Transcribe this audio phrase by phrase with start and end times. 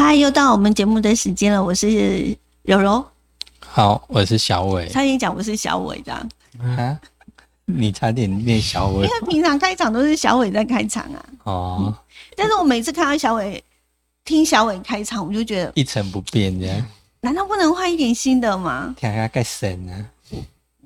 [0.00, 3.04] 嗨，又到我们节目的时间了，我是柔柔。
[3.58, 4.88] 好，我是小伟。
[4.90, 6.30] 差点讲我是小伟这样，
[6.78, 6.96] 啊，
[7.64, 11.24] 你差点念小伟因为平常开场都是小伟在开场啊。
[11.42, 11.98] 哦，
[12.36, 13.60] 但是我每次看到小伟
[14.24, 16.86] 听小伟开场，我就觉得，一成不变这样，
[17.22, 18.94] 难道不能换一点新的吗？
[18.96, 19.98] 听下该神啊！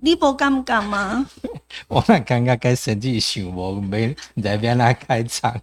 [0.01, 1.27] 你不敢不敢吗？
[1.87, 5.55] 我那刚刚该神自己想我没你在边来开场。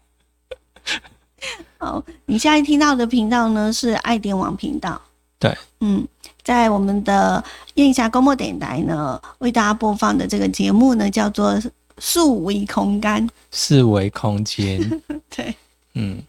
[1.81, 5.01] 好，你现在听到的频道呢是爱点网频道。
[5.39, 6.05] 对，嗯，
[6.43, 7.41] 在我们的
[7.75, 11.53] 燕霞公播电台呢，为大家播放的这个节目呢，叫做
[11.97, 13.25] 《数维空间》。
[13.49, 15.01] 四维空间，
[15.33, 15.55] 对，
[15.93, 16.21] 嗯，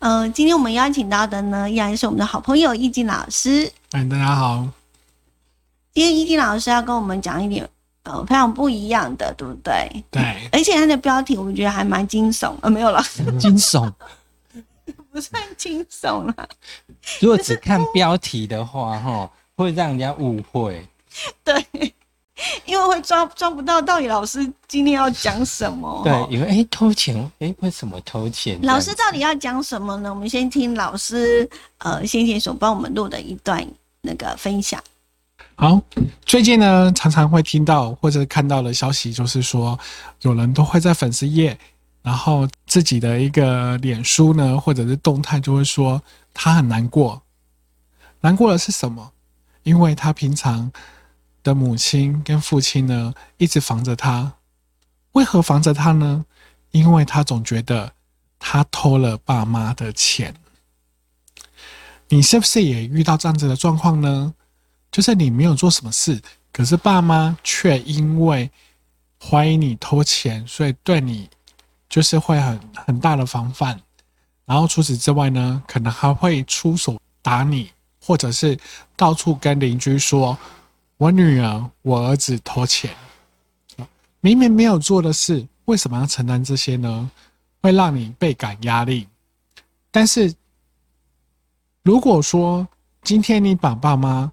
[0.00, 3.70] 呃，今天我们邀请到的呢，依然是我们的好朋友易静老师。
[3.92, 4.66] 哎，大家好。
[5.94, 7.68] 今天易静老师要跟我们讲一点
[8.02, 10.04] 呃非常不一样的，对不对？
[10.10, 13.00] 对，而且它的标题我觉得还蛮惊悚，呃，没有了，
[13.38, 13.88] 惊悚。
[15.12, 16.48] 不算惊悚啦。
[17.20, 20.86] 如果只看标题的话，哈，会让人家误会。
[21.42, 21.66] 对，
[22.64, 26.02] 因为会抓抓不到到底老师今天要讲什么。
[26.04, 28.58] 对，以为哎偷钱，哎为什么偷钱？
[28.62, 30.12] 老师到底要讲什么呢？
[30.12, 33.66] 我们先听老师呃先前所帮我们录的一段
[34.00, 34.82] 那个分享。
[35.56, 35.80] 好。
[36.24, 39.76] 最近呢，常常会听到或者看到的消息，就是说
[40.22, 41.58] 有人都会在粉丝页，
[42.02, 47.22] 然后自己的一个脸书呢，或者是动态，就会说他很难过。
[48.20, 49.12] 难过的是什么？
[49.62, 50.72] 因为他平常
[51.42, 54.34] 的母亲跟父亲呢，一直防着他。
[55.12, 56.24] 为何防着他呢？
[56.70, 57.92] 因为他总觉得
[58.38, 60.34] 他偷了爸妈的钱。
[62.08, 64.34] 你是不是也遇到这样子的状况呢？
[64.90, 66.20] 就是你没有做什么事，
[66.52, 68.50] 可是爸妈却因为
[69.22, 71.28] 怀疑你偷钱，所以对你
[71.90, 73.78] 就是会很很大的防范。
[74.46, 77.70] 然后除此之外呢，可能还会出手打你，
[78.00, 78.58] 或者是
[78.96, 80.36] 到处跟邻居说
[80.96, 82.90] ：“我女儿、我儿子偷钱。”
[84.22, 87.10] 明明没有做的事，为什么要承担这些呢？
[87.62, 89.06] 会让你倍感压力。
[89.90, 90.34] 但是
[91.82, 92.66] 如果说
[93.02, 94.32] 今天你把爸妈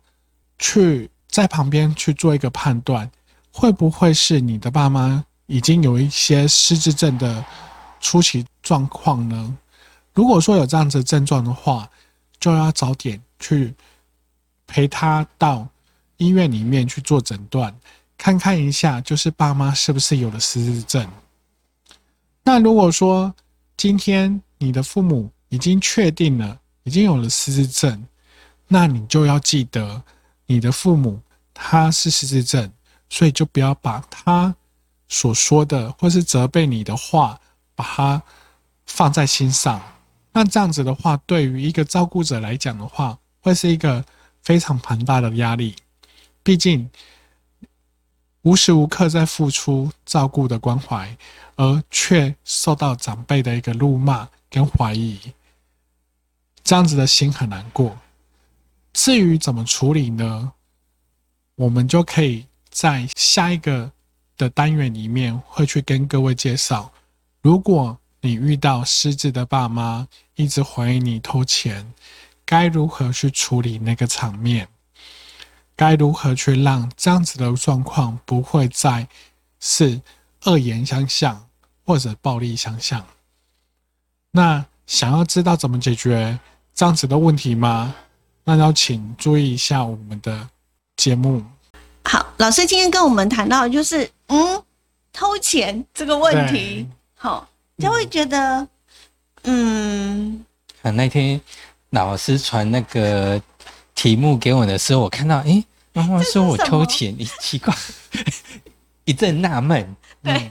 [0.60, 3.10] 去在旁边去做一个判断，
[3.52, 7.44] 会不会是你的爸妈已经有一些失智症的
[8.00, 9.58] 初期状况呢？
[10.14, 11.90] 如果说有这样子症状的话，
[12.40, 13.74] 就要早点去
[14.66, 15.68] 陪他到
[16.18, 17.76] 医院里面去做诊断，
[18.18, 21.10] 看看一下，就是爸妈是不是有了失智症。
[22.44, 23.34] 那如果说
[23.76, 28.06] 今天你的父母已经确定了，已经有了失智症，
[28.68, 30.04] 那你就要记得。
[30.50, 31.20] 你的父母
[31.54, 32.72] 他是失智症，
[33.10, 34.56] 所以就不要把他
[35.08, 37.40] 所说的或是责备你的话，
[37.76, 38.22] 把它
[38.86, 39.82] 放在心上。
[40.34, 44.06] 那这样子的话，对于一个照顾者来讲的话，会是一个
[44.42, 45.76] 非常庞大的压力。
[46.44, 46.90] 毕竟
[48.44, 51.18] 无时无刻在付出照顾的关怀，
[51.56, 55.20] 而却受到长辈的一个辱骂跟怀疑，
[56.64, 57.98] 这样子的心很难过。
[58.94, 60.54] 至于怎么处理呢？
[61.56, 63.92] 我们就可以在下一个
[64.38, 66.92] 的单元里面会去跟各位介绍。
[67.42, 71.94] 如果你遇到失智的爸妈一直怀疑你偷钱，
[72.46, 74.68] 该如何去处理那个场面？
[75.76, 79.08] 该如何去让这样子的状况不会再
[79.60, 80.02] 是
[80.46, 81.48] 恶言相向
[81.86, 83.06] 或者暴力相向？
[84.32, 86.40] 那想要知道怎么解决
[86.74, 87.96] 这样子的问题吗？
[88.44, 90.50] 那要请注意一下我们的
[90.96, 91.44] 节目。
[92.08, 94.64] 好，老师今天跟我们谈到就是嗯
[95.12, 97.46] 偷钱这个问题，好
[97.78, 98.66] 就会觉得
[99.44, 100.46] 嗯。
[100.84, 101.40] 啊，那天
[101.90, 103.42] 老师传那个
[103.94, 107.76] 题目给我的时候，我看到，诶，妈妈说我偷钱， 你，奇怪，
[109.04, 109.96] 一阵纳闷。
[110.24, 110.50] 对，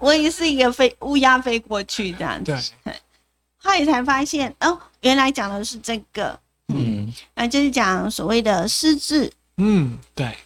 [0.00, 2.52] 我也是一个飞乌鸦飞过去这样子，
[2.82, 2.92] 对，
[3.62, 6.36] 后来才发现哦，原来讲的是这个，
[6.74, 9.32] 嗯，那就是讲所谓的失智。
[9.62, 10.38] 嗯，对，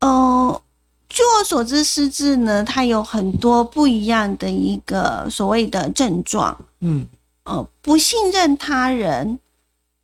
[0.00, 0.62] 呃，
[1.10, 7.06] 据我所知，失智呢，它有很多不一样的一个所谓的症状，嗯，
[7.44, 9.38] 呃，不信任他人，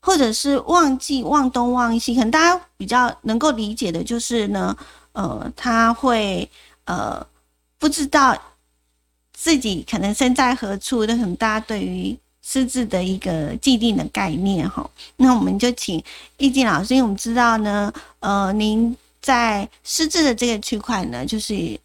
[0.01, 4.77] 或者是忘记忘东忘西，可能大家比较能够理解的就是呢，
[5.12, 6.47] 呃，他会
[6.85, 7.27] 呃
[7.79, 8.37] 不知道
[9.33, 12.15] 自己可能身在何处，那可能大家对于
[12.46, 14.88] 失智的一个既定的概念哈。
[15.17, 16.02] 那我们就请
[16.37, 21.79] 易静老师，因为我们知道呢，呃，您在失智的这个区块呢，就是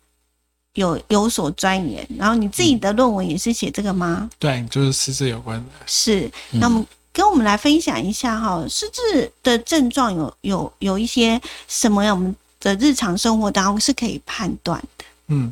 [0.74, 4.30] 有有所钻研，然后你自己的论文也是写这个吗？
[4.38, 5.72] 对，就是失智有关的。
[5.86, 15.06] 是，嗯那我们跟我们来分享一下哈，失智的症状有有有一些什么样，我们的日常生活当中是可以判断的。
[15.28, 15.52] 嗯，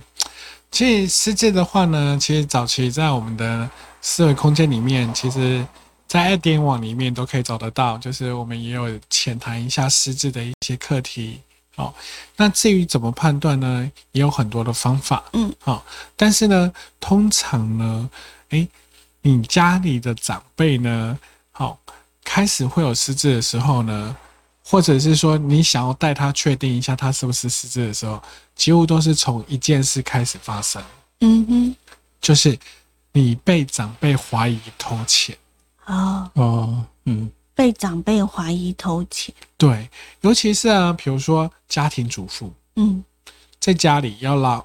[0.71, 3.69] 其实失智的话呢，其实早期在我们的
[4.01, 5.65] 思维空间里面，其实
[6.07, 11.39] 在爱点网里面都可以找得到，就是我们也有浅谈一下失智的一些课题。
[11.77, 11.93] 哦，
[12.35, 15.23] 那至于怎么判断呢，也有很多的方法。
[15.33, 15.85] 嗯，好、
[16.15, 18.09] 但是呢，通常呢，
[18.49, 18.67] 诶，
[19.21, 21.17] 你家里的长辈呢，
[21.51, 21.77] 好、
[22.23, 24.17] 开始会有失智的时候呢，
[24.69, 28.21] 或者是说你想要带他确定一下他是不是失智的时候，
[28.53, 30.83] 几乎都是从一件事开始发生，
[31.21, 31.75] 嗯哼，
[32.19, 32.59] 就是
[33.13, 35.37] 你被长辈怀疑偷钱。
[35.85, 37.31] 哦，哦，嗯。
[37.55, 39.89] 被长辈怀疑偷钱，对，
[40.21, 42.53] 尤其是啊，比如说家庭主妇。
[42.75, 43.03] 嗯。
[43.59, 44.63] 在家里要拉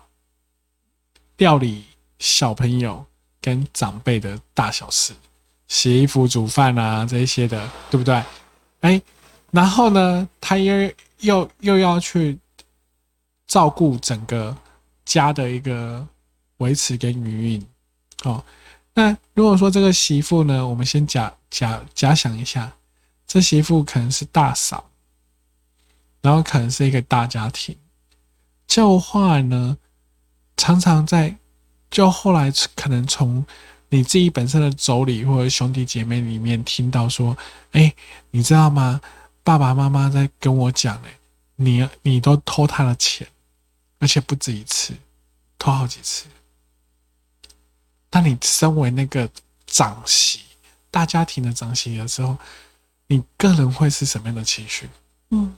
[1.39, 1.85] 料理
[2.19, 3.07] 小朋友
[3.41, 5.15] 跟长辈的大小事，
[5.69, 8.23] 洗衣服、煮饭啊这一些的，对不对？
[8.81, 9.01] 哎，
[9.53, 10.91] 然后呢，他又
[11.21, 12.37] 又又要去
[13.47, 14.57] 照顾整个
[15.05, 16.05] 家的一个
[16.57, 17.67] 维持跟营运，
[18.25, 18.43] 哦。
[18.95, 22.73] 那如果说这个媳妇呢，我们先假假假想一下，
[23.27, 24.91] 这媳妇可能是大嫂，
[26.23, 27.77] 然后可能是一个大家庭，
[28.67, 29.77] 就话呢，
[30.57, 31.37] 常常在
[31.91, 33.45] 就后来可能从
[33.91, 37.37] 你自己本身的妯娌或者兄弟姐妹里面听到说，
[37.73, 37.95] 哎，
[38.31, 38.99] 你知道吗？
[39.45, 41.15] 爸爸妈妈在跟我讲，哎，
[41.57, 43.27] 你你都偷他的钱，
[43.99, 44.95] 而且不止一次，
[45.59, 46.27] 偷好几次。
[48.09, 49.29] 当你身为那个
[49.67, 50.41] 长媳，
[50.91, 52.37] 大家庭的长媳的时候，
[53.07, 54.89] 你个人会是什么样的情绪？
[55.31, 55.55] 嗯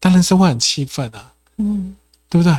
[0.00, 1.96] 当然是会很气愤啊，嗯
[2.28, 2.58] 对不对？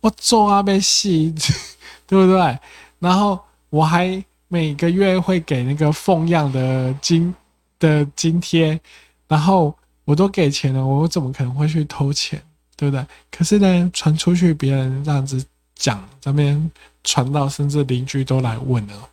[0.00, 1.34] 我做啊被戏，
[2.06, 2.58] 对不对？
[2.98, 3.38] 然后
[3.70, 7.34] 我还每个月会给那个奉养的津
[7.78, 8.80] 的津贴，
[9.28, 9.76] 然后
[10.06, 12.42] 我都给钱了，我怎么可能会去偷钱？
[12.78, 13.06] 对不对？
[13.30, 15.44] 可是呢，传出去，别人这样子
[15.74, 16.70] 讲，这边
[17.04, 19.08] 传到，甚至邻居都来问了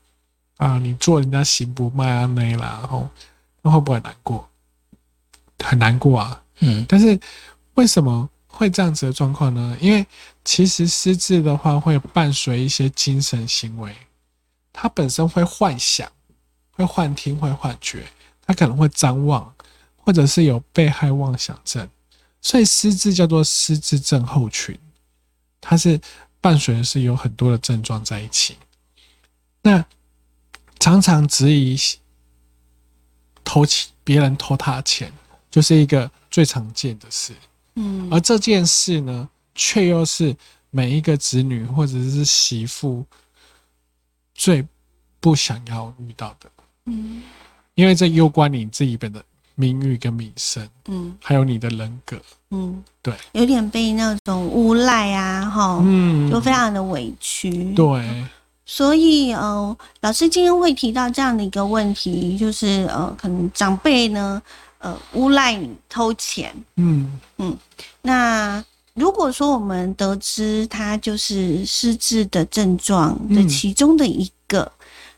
[0.58, 3.10] 啊，你做人家行不卖啊那啦，然后
[3.62, 4.50] 那会不会很难过？
[5.60, 7.18] 很难过啊，嗯但是
[7.76, 9.78] 为什么会这样子的状况呢？
[9.80, 10.06] 因为
[10.44, 13.96] 其实失智的话会伴随一些精神行为，
[14.74, 16.12] 他本身会幻想、
[16.72, 18.04] 会幻听、会幻觉，
[18.46, 19.53] 他可能会张望，
[20.06, 21.88] 或者是有被害妄想症，
[22.42, 24.78] 所以失智叫做失智症候群，
[25.62, 26.00] 它是
[26.42, 28.58] 伴随的是有很多的症状在一起。
[29.62, 29.84] 那
[30.78, 31.78] 常常质疑
[33.46, 35.12] 偷钱，别人偷他的钱，
[35.50, 37.34] 就是一个最常见的事。
[37.76, 40.36] 嗯而这件事呢，却又是
[40.70, 43.06] 每一个子女或者是媳妇
[44.36, 44.68] 最
[45.22, 46.52] 不想要遇到的，
[46.86, 47.24] 嗯
[47.76, 49.24] 因为这攸关你自己本的
[49.56, 51.16] 名誉跟名声，嗯。
[51.22, 52.18] 还有你的人格。
[52.52, 57.74] 嗯，对，有点被那种诬赖啊，哈，嗯，就非常的委屈。
[57.74, 58.26] 对，
[58.66, 64.42] 所以，呃，老师今天会提到这样的一个问题，就是呃，可能长辈呢，
[64.78, 66.56] 呃，诬赖你偷钱。
[66.76, 67.20] 嗯。
[67.38, 67.58] 嗯。
[68.04, 68.64] 那
[68.94, 73.50] 如果说我们得知他就是失智的症状的嗯。
[73.50, 74.72] 其中的一个，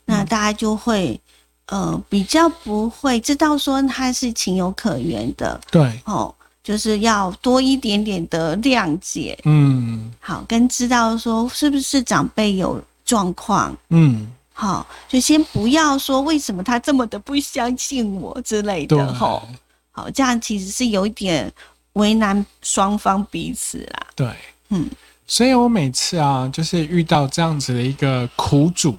[0.06, 1.20] 那大家就会
[1.68, 5.60] 呃比较不会知道说他是情有可原的。
[5.72, 10.12] 对，哦，就是要多一点点的谅解，嗯。
[10.20, 13.76] 好，跟知道说是不是长辈有状况。
[13.90, 19.48] 嗯，好，就先不要说为什么他这么的不相信我之类的，吼，
[19.92, 21.52] 好，这样其实是有一点
[21.94, 24.08] 为难双方彼此啦。
[24.16, 24.28] 对，
[24.70, 24.90] 嗯。
[25.28, 28.96] 所以我每次啊，就是遇到这样子的一个苦主，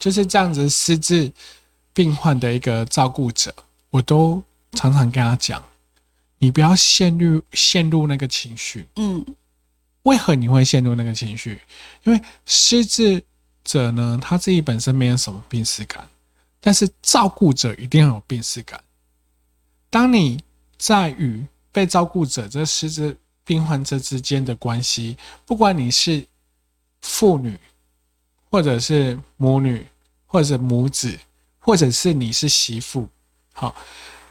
[0.00, 1.30] 就是这样子失智
[2.00, 3.54] 病患的一个照顾者，
[3.90, 4.42] 我都
[4.72, 5.62] 常常跟他讲，
[6.38, 8.86] 你不要陷入陷入那个情绪。
[8.96, 9.22] 嗯
[10.04, 11.60] 为何你会陷入那个情绪？
[12.04, 13.22] 因为失智
[13.62, 16.08] 者呢，他自己本身没有什么病耻感，
[16.58, 18.82] 但是照顾者一定要有病耻感。
[19.90, 20.42] 当你
[20.78, 23.14] 在与被照顾者这失智
[23.44, 26.26] 病患者之间的关系，不管你是
[27.02, 27.60] 父女，
[28.50, 29.86] 或者是母女，
[30.24, 31.18] 或者是母子，
[31.70, 33.08] 或者是你是媳妇，
[33.52, 33.72] 好，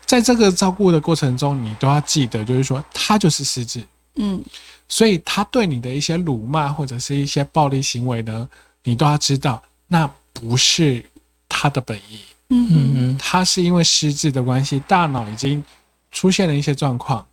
[0.06, 3.82] 在这个照顾的过程中，你都要记得，就是说他就是失智。
[4.16, 4.44] 嗯
[4.90, 8.50] 所以他对你的一些辱骂或者是一些暴力行为呢，
[8.84, 11.02] 你都要知道，那不是
[11.48, 12.20] 他的本意，
[12.50, 15.64] 嗯嗯嗯他是因为失智的关系，大脑已经
[16.12, 17.26] 出现了一些状况，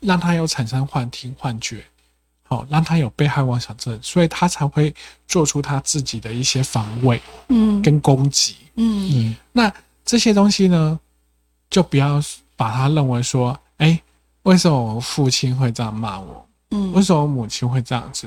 [0.00, 1.84] 让他有产生幻听、幻觉。
[2.54, 4.94] 哦，让他有被害妄想症，所以他才会
[5.26, 8.56] 做出他自己的一些防卫嗯跟攻击。
[8.76, 9.72] 嗯嗯那
[10.04, 10.98] 这些东西呢，
[11.68, 12.22] 就不要
[12.56, 14.00] 把他认为说，哎，
[14.42, 16.46] 为什么我父亲会这样骂我？
[16.70, 18.26] 嗯为嗯什么我母亲会这样子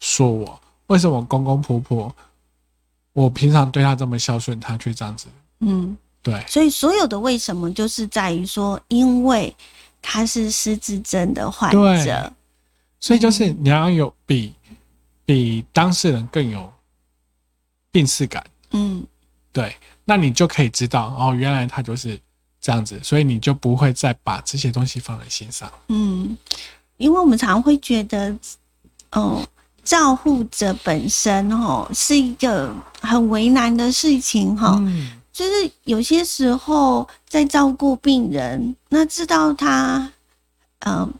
[0.00, 0.60] 说我？
[0.88, 2.14] 为什么我公公婆婆，
[3.12, 5.26] 我平常对他这么孝顺，他却这样子？
[5.60, 9.54] 嗯，对，所以所有的为什么就是在于说，因为
[10.02, 12.30] 他是失智症的患对者，
[13.04, 14.54] 所以就是你要有比
[15.26, 16.72] 比当事人更有
[17.92, 19.06] 病视感，嗯。
[19.52, 22.18] 对，那你就可以知道哦，原来他就是
[22.62, 25.70] 这样子，所以你就不会再把这些东西放在心上。
[25.88, 26.34] 嗯，
[26.96, 28.34] 因为我们常会觉得，
[29.12, 29.46] 哦，
[29.84, 40.10] 照护者本身哦是一个很为难的事情哈、嗯，就是有些时候在照顾病人，那知道他，
[40.86, 41.12] 嗯、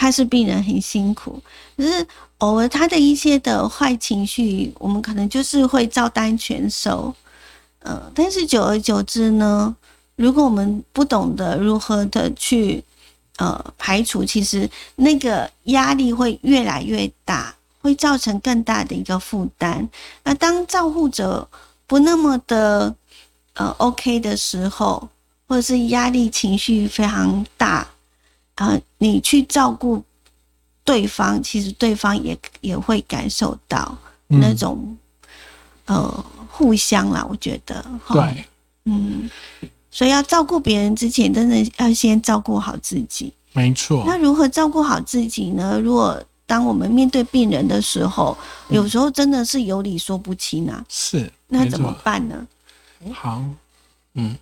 [0.00, 1.42] 他是病人很辛苦，
[1.76, 2.06] 可是
[2.38, 7.12] 偶尔他的一些的坏情绪，我们可能就是会照单全收，
[7.80, 9.74] 呃，但是久而久之呢，
[10.14, 12.84] 如果我们不懂得如何的去
[13.38, 17.52] 呃排除，其实那个压力会越来越大，
[17.82, 19.88] 会造成更大的一个负担。
[20.22, 21.48] 那当照护者
[21.88, 22.94] 不那么的
[23.54, 25.08] 呃 OK 的时候，
[25.48, 27.88] 或者是压力情绪非常大，
[28.58, 30.02] 啊、你去照顾
[30.84, 33.96] 对方，其实对方也也会感受到
[34.28, 34.96] 嗯那种、
[35.86, 38.44] 呃互相啦，我觉得哈对，
[38.86, 39.30] 嗯，
[39.92, 43.32] 所以要照顾别人之前，真的要先照顾好自己。
[43.52, 45.78] 没错，那如何照顾好自己呢？
[45.78, 48.36] 如果当我们面对病人的时候，
[48.70, 52.44] 有时候真的是有理说不清啊，是那怎么办呢？
[53.12, 53.44] 好，
[54.14, 54.36] 嗯。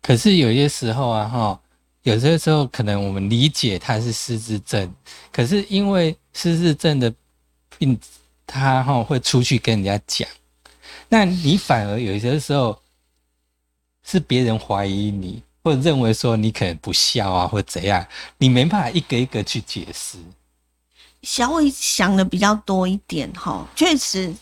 [0.00, 1.60] 可是有些时候啊，哈，
[2.02, 4.92] 有些时候可能我们理解他是失智症，
[5.30, 7.12] 可是因为失智症的
[7.78, 7.98] 病，
[8.46, 10.28] 他哈会出去跟人家讲，
[11.08, 12.76] 那你反而有些时候
[14.02, 18.04] 是别人怀疑你，或者认为说你可能不孝啊，或怎样，
[18.38, 20.18] 你没办法一个一个去解释。
[21.22, 24.34] 小伟想的比较多一点哈，确实，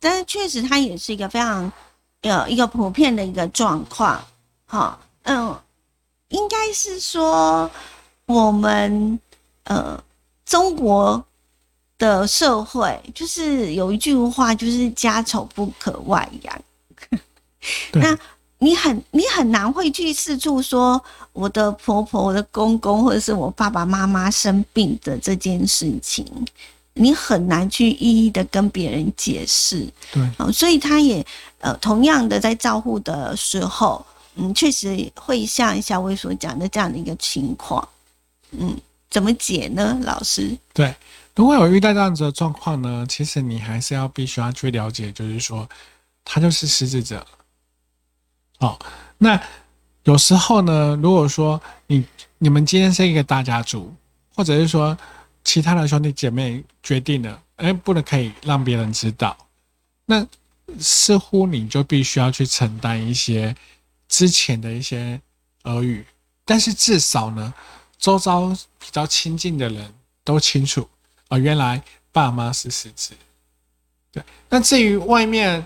[0.00, 1.70] 但是确实它也是一个非常
[2.22, 4.24] 呃一个普遍的一个状况
[4.64, 5.54] 哈，嗯，
[6.32, 7.70] 应该是说
[8.26, 9.18] 我们
[9.64, 10.02] 呃
[10.44, 11.24] 中国
[11.98, 16.62] 的社会就是有一句话就是家丑不可外扬，
[17.92, 18.02] 对。
[18.02, 18.18] 那
[18.58, 26.24] 你很你很难会去四处说我的婆婆、我的公公或者是我爸爸妈妈生病的这件事情，
[26.94, 29.88] 你很难去一一的跟别人解释。
[30.12, 31.24] 对，哦，所以他也
[31.58, 37.86] 呃同样的在照护的时候，嗯，确实会像小薇所讲的这样的一个情况。
[38.52, 38.76] 嗯，
[39.10, 39.98] 怎么解呢？
[40.04, 40.56] 老师？
[40.72, 40.94] 对，
[41.34, 45.68] 如果有遇到这样子的状况呢，其实你还是要必须要去了解，就是说
[46.24, 47.26] 他就是失智者。
[48.58, 48.78] 哦，
[49.18, 49.40] 那
[50.04, 52.04] 有时候呢，如果说你
[52.38, 53.92] 你们今天是一个大家族，
[54.34, 54.96] 或者是说
[55.44, 59.36] 其他的兄弟姐妹决定了，哎，不能可以让别人知道，
[60.06, 60.26] 那
[60.78, 63.54] 似乎你就必须要去承担一些
[64.12, 65.18] 之前的一些
[65.64, 66.04] 耳语，
[66.44, 67.54] 但是至少呢，
[67.98, 70.86] 周遭比较亲近的人都清楚
[71.28, 73.14] 啊、原来爸妈是失智。
[74.12, 75.64] 对，那至于外面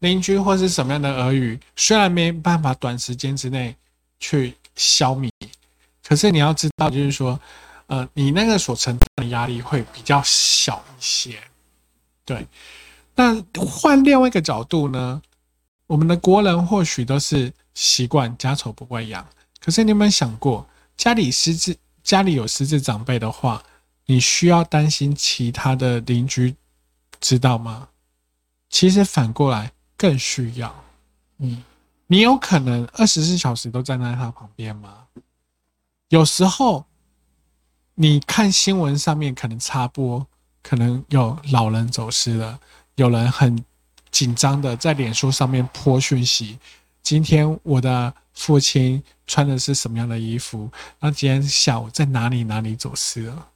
[0.00, 3.74] 邻居或是什么样的耳语，虽然没办法短时间之内
[4.20, 5.30] 去消弭，
[6.06, 7.40] 可是你要知道，就是说，
[7.86, 11.38] 呃，你那个所承担的压力会比较小一些。
[12.26, 12.46] 对，
[13.14, 15.22] 那换另外一个角度呢，
[15.86, 19.24] 我们的国人或许都是习惯家丑不外扬，
[19.60, 20.66] 可是你有没有想过，
[20.96, 23.62] 家里失智、家里有失智长辈的话，
[24.06, 26.56] 你需要担心其他的邻居
[27.20, 27.90] 知道吗？
[28.70, 30.74] 其实反过来更需要。
[31.38, 31.62] 嗯，
[32.06, 35.04] 你有可能二十四小时都站在他旁边吗？
[36.08, 36.86] 有时候
[37.94, 40.26] 你看新闻上面可能插播，
[40.62, 42.58] 可能有老人走失了，
[42.94, 43.62] 有人很
[44.10, 46.58] 紧张的在脸书上面泼讯息，
[47.06, 50.68] 今天我的父亲穿的是什么样的衣服？
[50.98, 53.46] 那今天下午在哪里哪里走失了？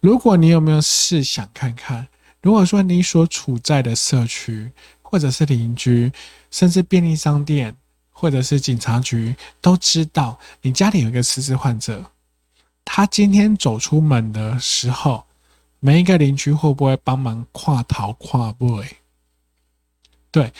[0.00, 2.08] 如果你有没有试想看看，
[2.40, 4.72] 如果说你所处在的社区，
[5.02, 6.10] 或者是邻居，
[6.50, 7.76] 甚至便利商店，
[8.10, 12.10] 或者是警察局，都知道你家里有一个失智患者，
[12.86, 15.26] 他今天走出门的时候，
[15.78, 18.82] 每一个邻居会不会帮忙跨逃跨步？
[20.30, 20.50] 对，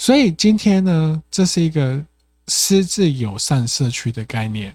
[0.00, 2.02] 所以今天呢，这是一个
[2.48, 4.74] 失智友善社区的概念，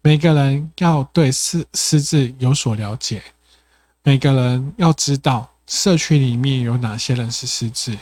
[0.00, 3.22] 每个人要对失失智有所了解。
[4.02, 7.98] 每个人要知道社区里面有哪些人是失智，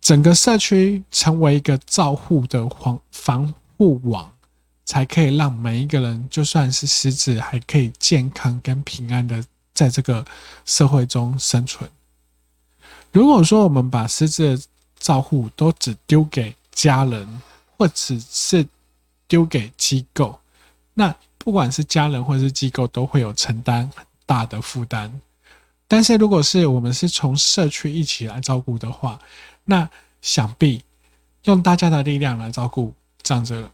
[0.00, 4.32] 整个社区成为一个照护的防防护网，
[4.84, 10.24] 才可以让每一个人就算是失智，还可以健康跟平安的在这个
[10.64, 11.90] 社会中生存。
[13.10, 14.62] 如果说我们把失智
[14.98, 17.42] 照护都只丢给家人，
[17.76, 18.66] 或者是
[19.28, 20.38] 丢给机构，
[20.94, 25.20] 那不管是家人或是机构，都会有承担很大的负担。
[25.88, 29.20] 但是如果是我们是从社区一起来照顾的话，
[29.64, 29.88] 那
[30.20, 30.82] 想必
[31.44, 33.70] 用大家的力量来照顾这样子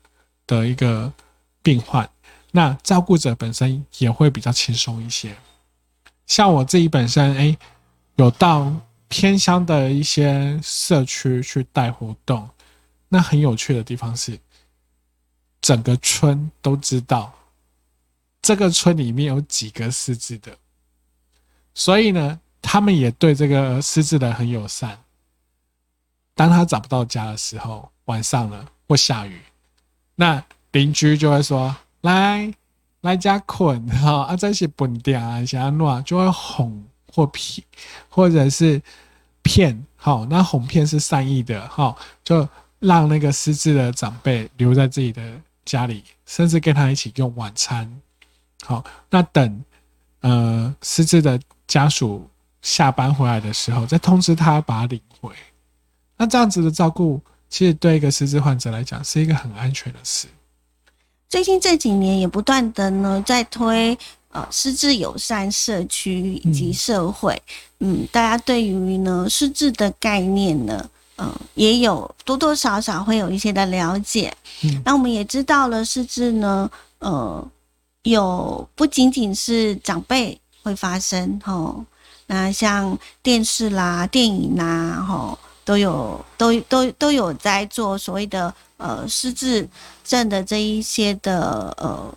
[0.46, 1.10] 的一个
[1.62, 2.08] 病患，
[2.50, 5.34] 那照顾者本身也会比较轻松一些。
[6.26, 7.56] 像我自己本身，哎，
[8.16, 8.70] 有到
[9.12, 12.48] 偏乡的一些社区去带活动，
[13.10, 14.40] 那很有趣的地方是，
[15.60, 17.30] 整个村都知道
[18.40, 20.56] 这个村里面有几个失智的，
[21.74, 24.98] 所以呢，他们也对这个失智的很友善。
[26.34, 29.42] 当他找不到家的时候，晚上了或下雨，
[30.14, 32.50] 那邻居就会说：“来
[33.02, 37.64] 来家困哈，啊这些本地啊，想要弄就会哄或骗，
[38.08, 38.80] 或者是
[39.42, 39.84] 骗。
[39.96, 42.48] 好，那哄骗是善意的哈，就
[42.80, 45.22] 让那个失智的长辈留在自己的
[45.64, 47.88] 家里，甚至跟他一起用晚餐。
[48.64, 49.64] 好，那等
[50.20, 51.38] 呃失智的
[51.68, 52.28] 家属
[52.62, 55.32] 下班回来的时候，再通知他把他领回。
[56.16, 60.26] 那这样子的照顾，其实对一个失智患者来讲是一个很安全的事。
[61.28, 63.96] 最近这几年也不断的呢在推
[64.32, 67.40] 呃失智友善社区以及社会，
[67.78, 74.34] 嗯，大家对于呢失智的概念呢，嗯，也有多多少少会有一些的了解。
[74.64, 77.48] 嗯，那我们也知道了失智呢，呃，
[78.02, 81.84] 有不仅仅是长辈会发生吼，
[82.26, 85.38] 那像电视啦、电影啦，吼。
[85.64, 89.66] 都有都都都有在做所谓的呃失智
[90.02, 92.14] 症的这一些的呃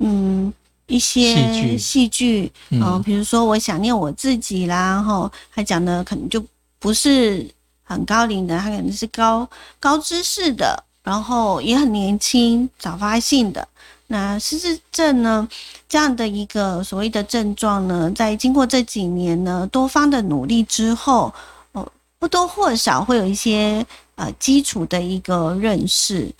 [0.00, 0.52] 嗯
[0.86, 2.50] 一些戏剧。
[2.70, 6.44] 嗯，比如说我想念我自己啦，然后他讲的可能就
[6.78, 7.48] 不是
[7.82, 13.66] 很高龄的，他可能是高高知识的，然后也很年轻早发性的。
[14.06, 15.48] 那失智症呢
[15.88, 21.32] 这样的一个所谓的症状呢，在经过这几年呢多方的努力之后。
[21.72, 21.86] 哦
[22.18, 26.32] 或多或少会有一些呃基础的一个认识，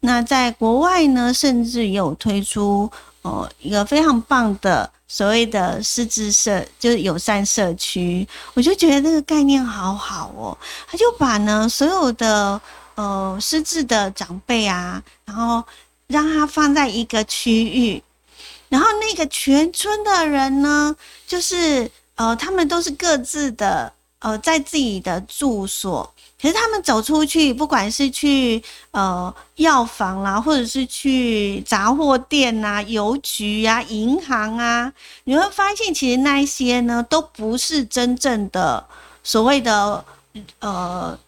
[0.00, 2.90] 那在国外呢，甚至有推出
[3.22, 8.26] 呃一个非常棒的所谓的失智社，就是友善社区。
[8.54, 10.56] 我就觉得这个概念好好哦，
[10.88, 12.60] 他就把呢所有的
[12.94, 15.62] 呃失智的长辈啊，然后
[16.06, 18.02] 让他放在一个区域，
[18.68, 23.92] 然后那个全村的人呢，就是呃他们都是各自的。
[24.22, 34.90] 呃，在自己的住所，可是他们走出去，不管是去呃药房啦，或者是去杂货店呐、邮局啊、银行啊，
[35.24, 38.82] 你会发现，其实那一些呢，都不是真正的
[39.22, 40.02] 所谓的
[40.60, 41.18] 呃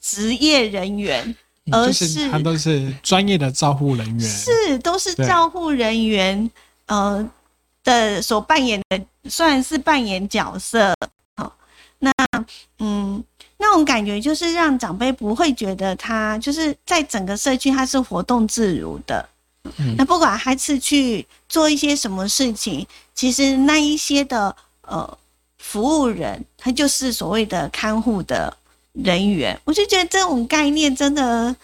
[0.00, 1.34] 职业人员，
[1.72, 6.48] 而是他都是专业的照护人员，是都是照护人员
[6.86, 7.28] 呃
[7.82, 10.94] 的所扮演的，算是扮演角色。
[11.36, 11.52] 好
[11.98, 12.12] 那
[12.78, 13.22] 嗯，
[13.62, 19.24] 那种感觉就是让长辈不会觉得他就是在整个社区他是活动自如的。
[19.78, 25.18] 嗯，那不管他是去做一些什么事情，其实那一些的呃
[25.58, 28.52] 服务人，他就是所谓的看护的
[28.92, 29.56] 人员。
[29.62, 31.54] 我就觉得这种概念真的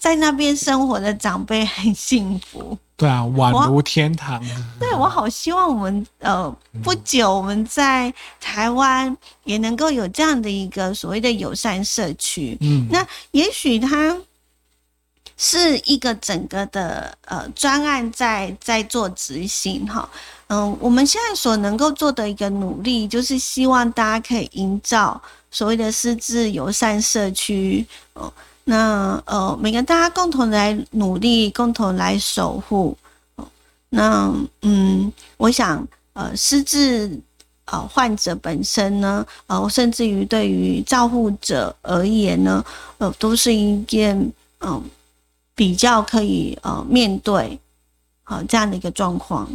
[0.00, 2.76] 在那边生活的长辈很幸福。
[2.96, 4.42] 对啊，宛如天堂。
[4.78, 12.56] 对，我好希望我们呃不久我们在台湾也能够有这样的一个所谓的友善社区。
[12.60, 14.16] 嗯，那也许它
[15.36, 20.08] 是一个整个的呃专案在在做执行哈。
[20.48, 27.86] 嗯，我们现在所能够做的一个努力，就是希望大家可以营造所谓的失智友善社区。
[28.14, 28.32] 哦。
[28.70, 32.96] 那呃，每个大家共同来努力，共同来守护。
[33.88, 37.20] 那嗯，我想呃，失智
[37.64, 42.64] 呃患者本身呢，呃，甚至于对于照护者而言呢，
[42.98, 44.80] 呃，都是一件嗯
[45.56, 47.58] 比较可以呃面对
[48.22, 49.50] 好这样的一个状况。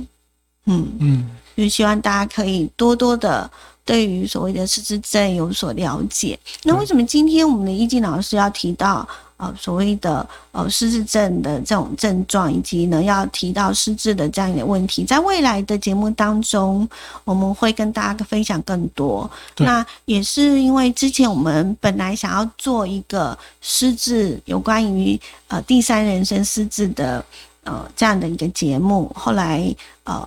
[0.66, 3.50] 嗯嗯，就希望大家可以多多的
[3.84, 6.38] 对于所谓的失智症有所了解。
[6.64, 9.08] 那为什么今天我们的易静老师要提到？
[9.38, 16.88] 呃，所谓的呃失智症的这种症状，以及呢要提到失智的这样一个问题，在未来的节目当中，
[17.26, 19.30] 我们会跟大家分享更多。
[19.58, 27.22] 那也是因为之前我们本来想要做一个失智有关于呃第三人生失智的
[27.66, 29.76] 呃这样的一个节目，后来
[30.06, 30.26] 呃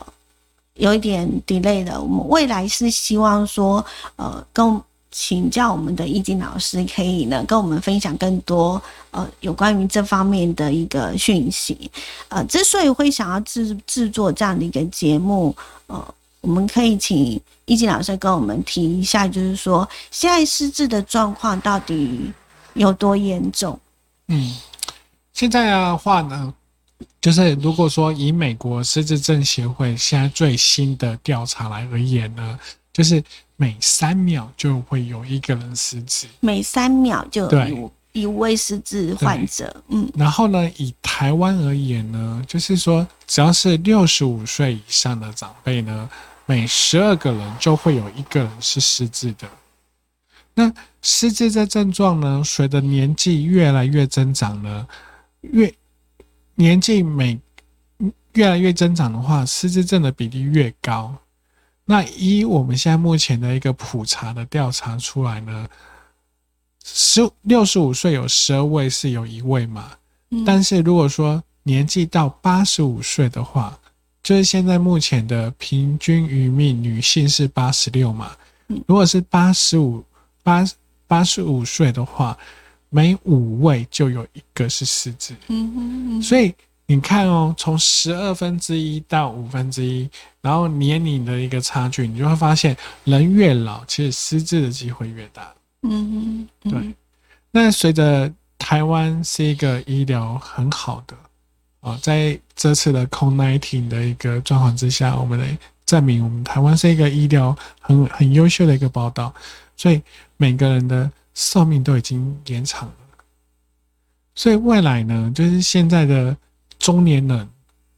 [0.79, 2.01] 有一点 delay 的。
[2.01, 3.85] 我们未来是希望说
[4.17, 4.83] 呃跟。
[5.11, 11.91] 请教我们的易经老师，可以呢跟我们分享更多呃有关于这方面的一个讯息。
[12.29, 22.31] 呃，之所以会想要制制作这样的一个节目，呃，我们可以请易经老师跟我们提一下，就是说现在失智的状况到底
[22.75, 23.81] 有多严重？
[24.29, 24.55] 嗯，
[25.33, 26.53] 现在的话呢，
[27.29, 32.59] 就是如果说以美国失智症协会现在最新的调查来而言呢，
[32.93, 33.23] 就是。
[33.61, 39.83] 每三秒就会有一个人失智，每三秒就有一位失智患者。
[39.89, 46.09] 嗯，然后呢，以台湾而言呢，就是说，只要是六十五岁以上的长辈呢，
[46.47, 49.49] 每十二个人就会有一个人是失智的。
[50.55, 54.87] 那失智这症状呢，随着年纪越来越增长呢，
[55.41, 55.75] 越
[56.59, 57.39] 年纪每
[58.33, 61.15] 越来越增长的话，失智症的比例越高。
[61.85, 65.69] 那依我们现在目前的一个普查的调查出来呢，
[66.85, 69.93] 十六十五岁有十二位是有一位嘛，
[70.45, 73.79] 但是如果说年纪到八十五岁的话，
[74.21, 78.33] 就是现在目前的平均余命，女性是八十六嘛，
[78.87, 80.05] 如果是八十五
[80.43, 80.65] 八
[81.07, 82.37] 八十五岁的话，
[82.91, 86.55] 每五位就有一个是失智，嗯所以。
[86.91, 90.09] 你看哦，从十二分之一到五分之一，
[90.41, 92.75] 然后年龄的一个差距，你就会发现，
[93.05, 95.53] 人越老，其实失智的机会越大。
[95.83, 96.73] 嗯，对。
[97.51, 101.15] 那随着台湾是一个医疗很好的
[101.81, 109.31] 啊，在这次的 COVID-19 的一个状况之下，我们来证明我们台湾是一个医疗很很优秀的一个报道，
[109.77, 110.01] 所以
[110.39, 112.95] 每个人的寿命都已经延长了。
[114.35, 116.37] 所以未来呢，就是现在的。
[116.79, 117.51] 中年人，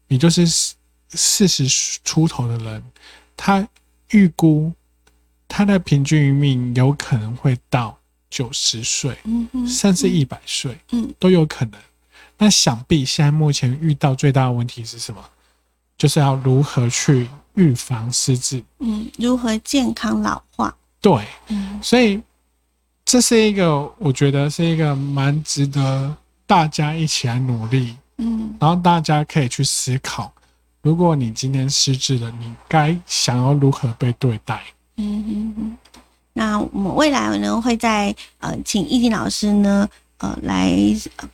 [0.09, 0.75] 也就是四
[1.11, 2.83] 四十出头的人，
[3.37, 3.69] 他
[4.13, 4.73] 预估
[5.47, 7.97] 他的平均余命有可能会到
[8.31, 9.15] 九十岁，
[9.69, 11.79] 甚至一百岁，嗯，都有可能。
[12.39, 15.23] 那想必现在目前遇到最大的问题是什么？
[15.99, 20.75] 就是要如何去预防失智，嗯，如何健康老化？
[21.03, 22.19] 对，嗯，所以
[23.11, 27.97] 这是一个我觉得是一个蛮值得大家一起来努力。
[28.19, 30.33] 嗯，然后大家可以去思考，
[30.81, 34.63] 如果你今天失智了，你该想要如何被对待？
[34.99, 35.77] 嗯哼哼。
[36.35, 40.73] 那我们未来呢，会在呃，请易静老师呢，呃，来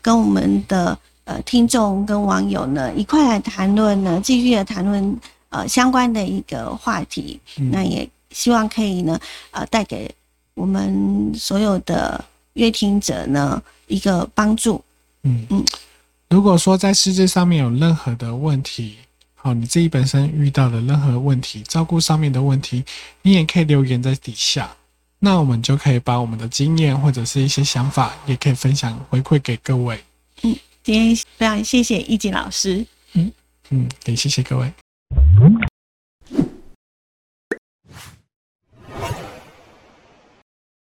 [0.00, 5.14] 跟我们的呃听众跟网友呢一块来谈论呢，继续的谈论
[5.50, 7.38] 呃相关的一个话题。
[7.70, 10.10] 那也希望可以呢，呃，带给
[10.56, 14.82] 我们所有的乐听者呢一个帮助。
[15.22, 15.64] 嗯嗯。
[16.28, 18.96] 如果说在失智上面有任何的问题，
[19.34, 22.82] 好，你自己本身遇到的任何问题，照顾上面的问题，
[23.22, 24.74] 你也可以留言在底下，
[25.20, 30.02] 那我们就可以把我们的经验或者是一些想法，也可以分享回馈给各位。
[30.42, 32.84] 嗯，今天非常谢谢易静老师。
[33.12, 33.30] 嗯
[33.70, 34.72] 嗯，也谢谢各位。